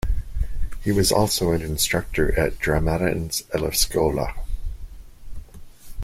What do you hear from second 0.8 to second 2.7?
He was also an instructor at